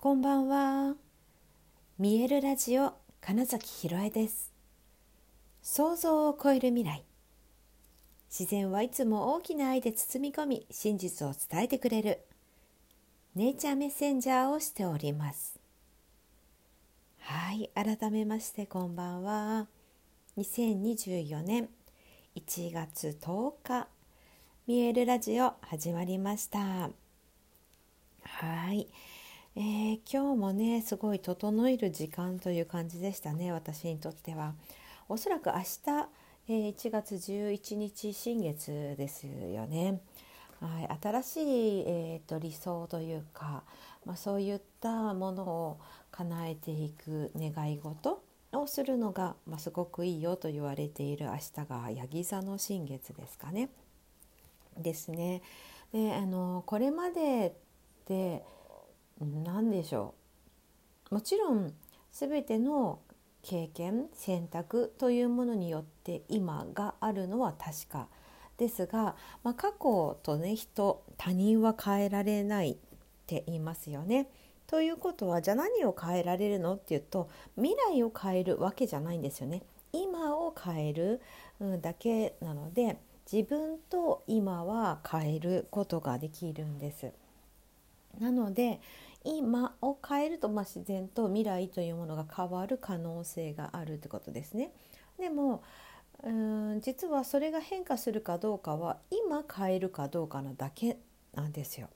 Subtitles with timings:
[0.00, 0.94] こんばんは。
[1.98, 4.52] 見えるラジオ金崎ひろえです。
[5.60, 7.02] 想像を超える未来。
[8.30, 12.20] 自然はいつも大きな愛で包み込み、真実を伝えてくれる。
[13.34, 15.58] ネイチャーメッセンジャーをしております。
[17.18, 19.66] はい、改めましてこんばんは。
[20.36, 21.68] 2024年
[22.36, 23.88] 1月10日、
[24.68, 26.90] 見えるラジオ始まりました。
[28.22, 28.86] はい。
[29.60, 34.54] えー、今日もねすごい整える時間という感じでしたね私にとっては。
[35.08, 35.64] おそらく明日、
[36.48, 40.00] えー、1月11日新月ですよね。
[40.60, 43.64] はい、新しい、えーと、理想というか、
[44.06, 45.80] まあ、そういったものを
[46.12, 53.70] 叶えていく願い事をするのが、まあ、すごくいいよと言われている明日がヤギ座の新月ですかね。
[54.76, 55.42] ですね。
[55.92, 57.56] であのこれまで
[58.06, 58.44] で
[59.20, 60.14] 何でしょ
[61.10, 61.72] うもちろん
[62.12, 63.00] 全ての
[63.42, 68.08] 経験選択というものによって今があるのは確か
[68.58, 72.76] ですが、まあ、過去とね人他人は変えられないっ
[73.26, 74.28] て言いますよね。
[74.66, 79.62] ということはじゃあ何を変えられるのっていうと未来を変えるわけじゃないんですよね。
[79.92, 81.20] 今を変える
[81.80, 82.98] だけなので
[83.30, 87.12] 自分と今は変えることができるんです。
[88.18, 88.80] なので
[89.28, 94.72] 今を変えると、まあ、自然と未来というものが変わる可能性があるってことですね。
[95.18, 95.62] でも
[96.22, 100.98] うん実はそれが変化するかどうかは今変えるかどうかなだけ
[101.34, 101.90] なんですよ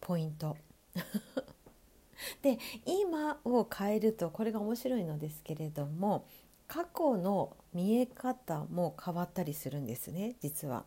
[0.00, 0.56] ポイント。
[2.42, 6.24] で今を変えるとこれが面白いのですけれども
[6.66, 10.84] 過去の見え方も変わったりするんですね実は。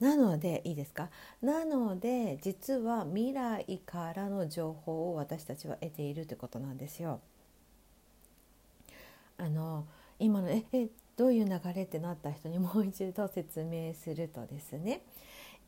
[0.00, 1.10] なのでいいですか？
[1.42, 7.20] なので実は未来からの情報を私たちは得ているということなんですよ。
[9.36, 9.86] あの
[10.18, 15.02] 今のええどういう流れってなった人にもう一度説明するとですね、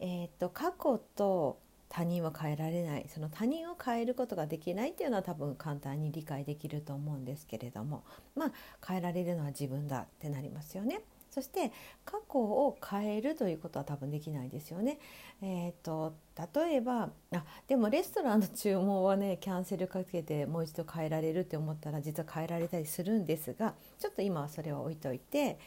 [0.01, 1.59] えーと、と過去と
[1.91, 8.03] 他人は変えられないその他人を変えることができないっていうのは多分簡単に理解できると思うんですけれども
[8.35, 8.53] まあ
[8.87, 11.03] 変えられるのは自分だってなりますよね。
[11.33, 11.73] そして
[12.05, 14.99] 過去を変えるということは多分できないですよね。
[15.41, 16.15] えーと、
[16.55, 25.59] 例えばあでもレストランの注文はねキャンセルかけてもう一度変えられるって思ったら実は変えられたりするんですがちょっと今はそれは置いといて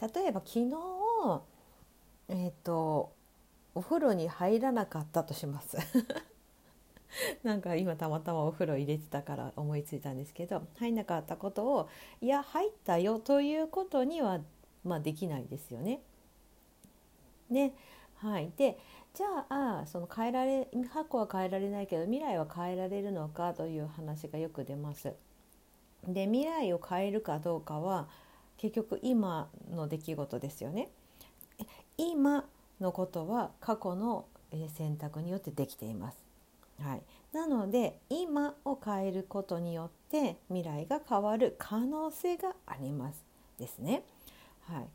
[0.00, 0.72] 例えば昨日
[2.28, 3.12] えーと
[3.74, 5.76] お風呂に入らなかったとします。
[7.42, 11.88] なんか今たまたまお風呂入れてたから思いついたんですけど入んなかったことを
[12.20, 14.40] いや入ったよということには
[14.84, 16.00] まあ、できないですよね。
[17.50, 17.74] ね
[18.16, 18.78] はい、で
[19.14, 25.14] じゃあその変えられ過去は変えられないけど未来は変えられるのかという話がよく出ます。
[26.06, 28.08] で未来を変えるかどうかは
[28.56, 30.90] 結局今の出来事ですよね。
[31.96, 32.44] 今
[32.80, 34.26] のことは過去の
[34.68, 36.18] 選択によってできています。
[36.80, 37.02] はい、
[37.32, 43.22] なので今を変えることによって未来が変わる可能性があります
[43.58, 44.02] ですね。
[44.72, 44.88] はい、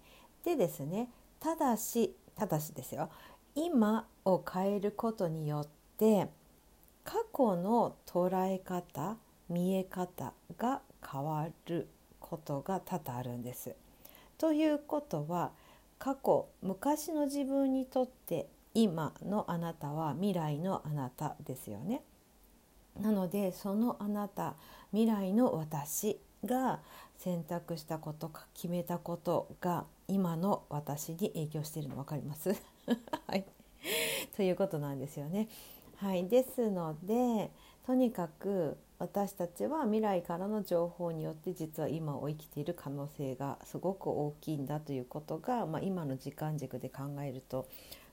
[0.43, 1.09] でですね
[1.39, 3.09] ただしただしですよ
[3.55, 6.27] 今を変えることによって
[7.03, 9.17] 過去の捉え方
[9.49, 11.87] 見え方が変わる
[12.19, 13.75] ことが多々あるんです。
[14.37, 15.51] ということは
[15.99, 22.01] 過去昔の自分にとって今のあなたは未来のあなたですよね。
[22.99, 24.55] なのでそのあなた
[24.91, 26.79] 未来の私が
[27.17, 32.53] 選択したことか決めたことが今の私に影響しているの分かります？
[33.27, 33.45] はい、
[34.35, 35.47] ということなんですよね。
[35.97, 37.51] はい、ですので
[37.85, 47.67] とにかく私たちは未来からの情報によって実は今を生きている可能性がすごく大きいんだということが、まあ、今の時間軸で考えると、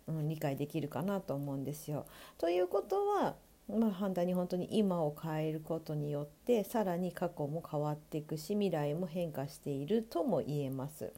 [0.07, 2.07] うん、理解できるかなと思うんですよ。
[2.39, 3.37] ということは
[3.79, 11.13] まあ、反対に本当に今を変えることによってさらに過去も変わっていくし未来も変化しているとも言えます。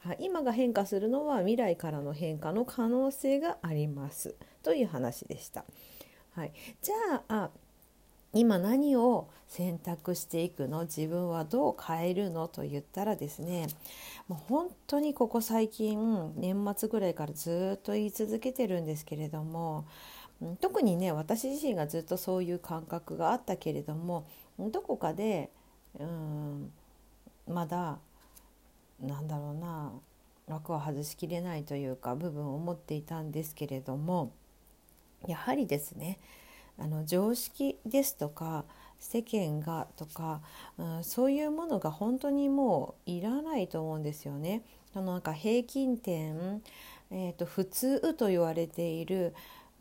[0.00, 5.64] はい、今が変化するのは未来からの変化の可能性がありますという話でした。
[6.32, 7.50] はい、じゃあ
[8.32, 10.82] 今何を選択していくの？
[10.82, 12.46] 自分はどう変えるの？
[12.46, 13.66] と言ったらですね
[14.28, 19.84] もう本当にここ最近年末ぐらいからずっと言い続けてるんですけれども
[20.60, 24.26] 特にね私自身がずっとそういう感覚があったけれども
[24.58, 25.50] どこかで
[25.98, 26.72] うん
[27.46, 27.98] まだ
[29.00, 29.92] なんだろうな
[30.46, 34.32] 枠は外しきれないというか部分を持っていたんですけれども
[35.26, 36.18] やはりですね
[36.78, 38.64] あの常識ですとか
[38.98, 40.40] 世間がとか、
[40.78, 44.62] うん、そういうものが本当にもういらないと思うんですよね。
[44.94, 46.62] のなんか平均点、
[47.10, 49.34] えーと、普通と言われている、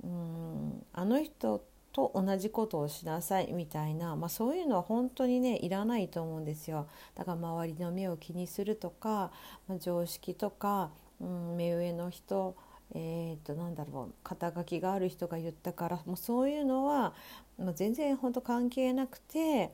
[0.04, 6.88] うん、あの人と同じことをしなさいみたいな、まあ、そういうのは本当にねいらないと思うんですよ。
[7.16, 9.32] だから周りの目を気にするとか、
[9.68, 12.56] まあ、常識とか、うん、目上の人
[12.96, 17.14] えー、となんだろう肩書きがある人が言ったからもうそういうのは
[17.58, 19.72] もう全然本当関係なくて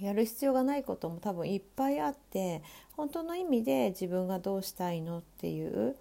[0.00, 2.62] やる必要がないことも多分いっぱいあって
[2.96, 5.96] 本当の意味で自分がどうしたいのっていう、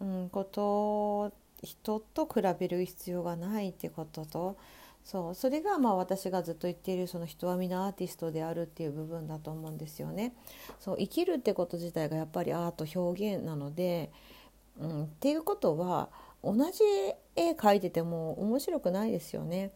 [0.00, 1.32] うん、こと
[1.64, 4.56] 人と比べる必要がないってことと
[5.04, 10.34] そうそれがまあ私がずっと言っているその人は皆アーティストであるっていう部分だと思うんですよね。
[10.80, 14.10] そう生きるってこと自体がやっぱりアート表現なので、
[14.80, 16.08] うん、っていうことは
[16.42, 16.82] 同じ
[17.36, 19.72] 絵描いてても面白くないですよね。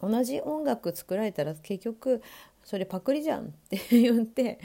[0.00, 2.22] 同じ音楽作られたら結局
[2.64, 4.60] それパクリじゃんって言って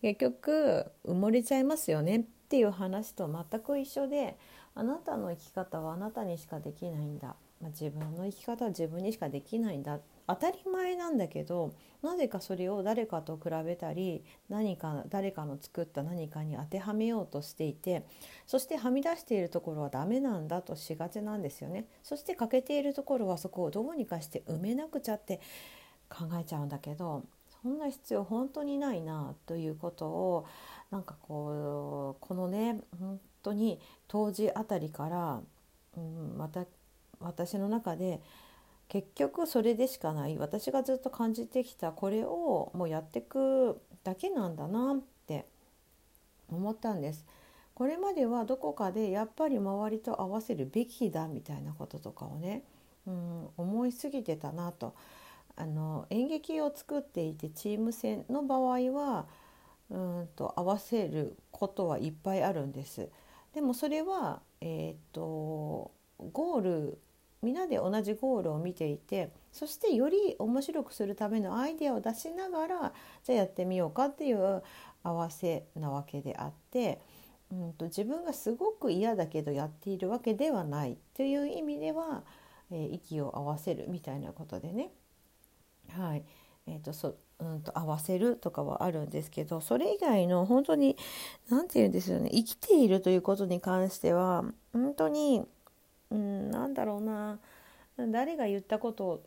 [0.00, 4.36] 結局埋もれちゃいますよねっていう話と全く一緒で
[4.74, 10.00] あなたの生き方はあなたにしかできないんだ、まあ、自分の生き方は自分にしかできないんだ。
[10.26, 18.06] 当たり前なんだけどなぜかそれを誰かと比べたり何か誰かの作った何かに当てはめようとしていて
[18.46, 21.86] そしてはみ出しているところはダメなんだとしがちなんですよね。
[22.02, 25.40] そして欠けているところはそこをどうにかして埋めなくちゃって
[26.08, 27.24] 考えちゃうんだけど
[27.62, 30.46] そんな必要本当にないなということを
[30.90, 35.40] なんかこうこのね本当に当時あたりから、
[35.96, 36.64] うん、また
[37.20, 38.20] 私の中で
[38.88, 45.46] 結局それでしかない私がずっと感じてきたこれをもうやっていくだけなんだなって
[46.48, 47.24] 思ったんです。
[47.74, 52.64] これまではどこかでやっぱり周りと合わせるべきだみたいなこととかをね、
[53.06, 54.94] うん、思いすぎてたなと
[55.56, 59.26] あの演劇を作っていてチーム戦の場合は
[59.90, 63.08] うんと合わせることはいっぱいあるんです。
[63.54, 65.92] でもそれは、えーと
[66.32, 66.98] ゴール
[67.42, 72.92] みんなで同じゴールを見ていてそしてより面白くするためのアイデアを出しながら
[73.24, 74.62] じゃあやってみようかっていう
[75.02, 77.00] 合わせなわけであって、
[77.50, 82.22] うんと、自分がすごく嫌だけどやっているわけではないという意味では、
[82.70, 84.92] えー、息を合わせるみたいなことでね、
[85.90, 86.24] はい。
[86.68, 90.96] えーとそうんと、合わせるとかはあるんですけどそれ以外の本当に
[91.50, 95.44] 何て言うんですよね生きているということに関しては本当に
[96.12, 97.38] うん、なんだろうな
[98.10, 99.22] 誰が言ったことを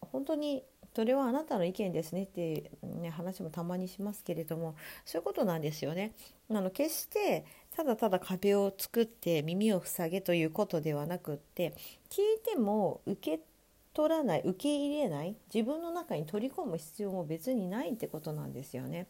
[0.00, 0.64] 本当に
[0.94, 4.74] それはあなたの意見ですねっていう、ね、話もたまにしますけれども
[5.04, 6.12] そういうことなんですよね。
[6.50, 7.44] あの決して
[7.76, 11.74] ただただ壁を作って耳を塞げということではなくって
[12.10, 13.42] 聞いても受け
[13.92, 19.06] 取らない受け入れない自分の中に取り込む必要も別にないってことなんですよね。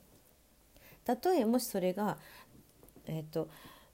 [1.05, 2.19] たとえもしそれが、
[3.07, 3.49] えーと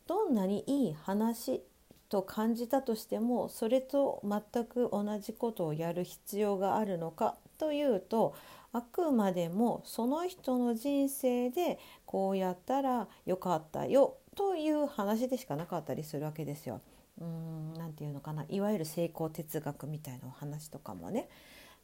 [0.07, 1.63] どんなにいい話
[2.09, 8.35] と感じたとしてもそれと全く同じことをやる必要があるのかというと
[8.73, 16.81] あくまでもその人の人生でこうやったらよかったよという話でしかなかったりするわけですよ。
[17.21, 21.29] うん何て言うのかないわゆる成功哲学みたいなお話とかもね。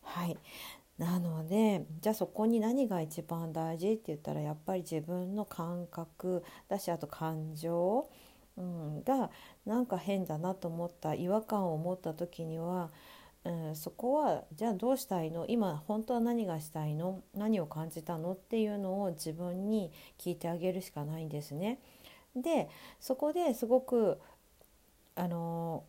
[0.02, 0.36] はい
[0.98, 8.08] なのでじゃあそこに何が一番大事って言ったらやっぱり自分の感覚だしあと感情
[8.58, 9.30] うん、が
[9.64, 12.90] なんか変だなと思った違和感を持った時には、
[13.44, 15.46] うん、そこはじゃあどうしたいの？
[15.48, 17.22] 今本当は何がしたいの？
[17.34, 18.32] 何を感じたの？
[18.32, 21.78] っていうのを自分に聞いてあげるしかないんですね。
[22.36, 22.68] で
[23.00, 24.20] そこですごく
[25.14, 25.84] あの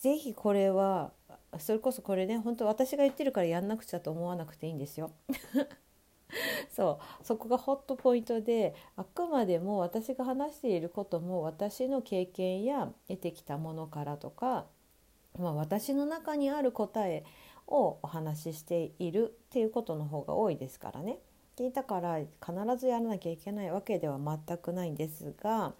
[0.00, 1.12] ぜひこれは
[1.58, 5.10] それこそこれね本当私が言ってるからやんなくちゃと思わなくていいんですよ。
[6.70, 14.64] そうそこがホットポイントであくまでも私が話していることも私の経験や得てきたものからとか、
[15.38, 17.24] まあ、私の中にある答え
[17.66, 21.18] をお話ししているっていうことの方が多いですからね。
[21.56, 22.30] 聞いたから必
[22.78, 25.74] ずやらなきゃいけないわけでは全くないんですが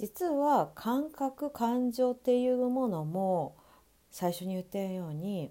[0.00, 3.54] 実は感覚感情っていうものも
[4.10, 5.50] 最初に言ったように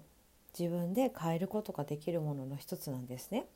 [0.58, 3.46] 自分で変えることができるものの一つなんですね。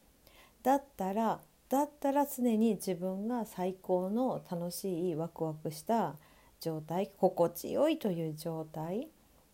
[0.62, 6.14] だったらだったら常に自分が最高の楽しいワクワクした
[6.60, 9.08] 状態心地よいという状態、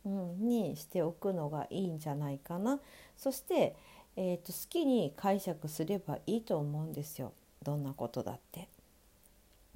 [0.05, 2.81] うん、にしておくのがいいんじゃないかな
[3.17, 3.75] そして、
[4.15, 7.33] えーと、好きに解釈すればいいと思うんですよ
[7.63, 8.69] どんなことだって。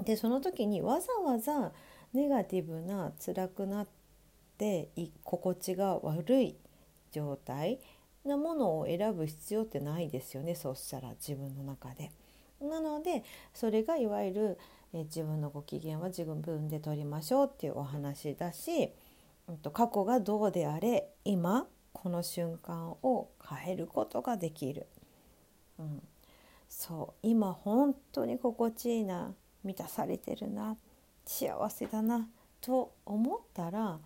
[0.03, 1.73] でその時にわざわざ
[2.13, 3.87] ネガティブな辛くなっ
[4.59, 4.91] て
[5.23, 6.57] 心地が悪い
[7.13, 7.81] 状態
[8.25, 12.11] なものを選ぶ必要ってないですよねそうしたら自分の中で。
[12.61, 14.59] なのでそれがいわゆる
[14.95, 18.93] え自分のご機嫌は自分で取りましょうっていうお話だし、
[19.49, 24.87] うんと、過去がどうであれ今この瞬間を変えることができる。
[25.79, 26.03] うん、
[26.69, 30.77] そう今本当に心地いいな満たされてるな
[31.27, 32.29] 幸せだな
[32.61, 33.99] と思ったら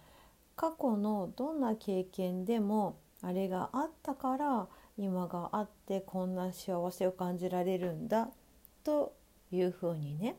[0.57, 8.29] 過去のどんな経験でもあれがあったから今があってこんな幸せを感じられるんだ
[8.85, 9.15] と
[9.53, 10.37] いうふうにね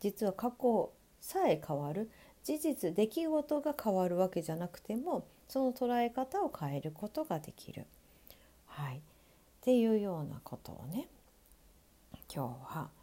[0.00, 2.10] 実は過去さえ変わる
[2.42, 7.86] 事実出来事が変わるわけじゃなくてもその捉え方を変えることができる。
[8.66, 9.00] はい、っ
[9.60, 11.08] ていうようなことをね
[12.34, 12.90] 今日は「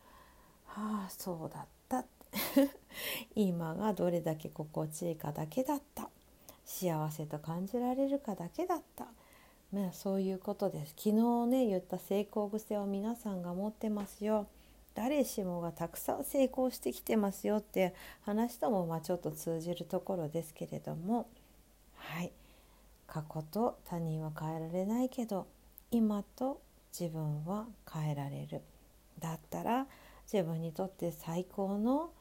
[0.69, 2.05] はあそうだった」
[3.35, 6.09] 今がどれだけ心地いいかだけだった。
[6.69, 9.07] 幸せと感じられるかだけだった、
[9.73, 10.93] まあ、そういうことです。
[10.95, 14.45] 昨日ね言った成功癖を皆さんが持ってますよ。
[14.93, 21.27] 誰しもがたくさん成功してきてますよって話ともまあちょっと通じるところですけれども。
[21.95, 22.31] はい。
[23.07, 25.47] 過去と他人は変えられないけど
[25.89, 26.61] 今と
[26.91, 28.61] 自分は変えられる。
[29.17, 29.87] だったら
[30.31, 32.11] 自分にとって最高の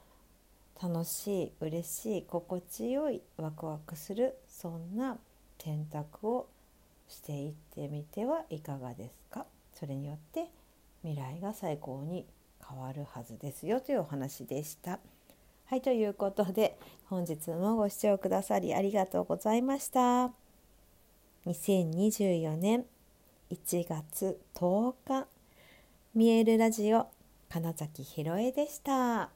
[0.82, 5.18] 楽しい嬉しい心地よいワクワクするそんな
[5.58, 6.48] 選択を
[7.08, 9.44] していってみてはいかがですか？
[9.74, 10.46] それによって
[11.02, 12.26] 未来が最高に
[12.66, 15.00] 変わるはずですよというお話でした。
[15.66, 20.30] はいということで本日もご視聴くださりありがとうございました。
[21.46, 22.86] 2024年
[23.50, 25.26] 1月10日
[26.14, 27.06] 見えるラジオ
[27.48, 29.30] 金崎ひろえでした。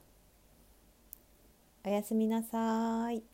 [1.83, 3.32] おやすみなさい。